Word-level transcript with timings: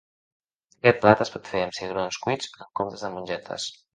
Aquest 0.79 1.01
plat 1.03 1.21
es 1.25 1.31
pot 1.35 1.51
fer 1.51 1.61
amb 1.67 1.77
cigrons 1.79 2.19
cuits 2.25 2.51
en 2.65 2.67
comptes 2.81 3.07
de 3.07 3.15
mongetes. 3.19 3.71